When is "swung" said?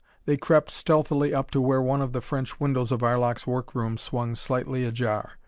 3.99-4.33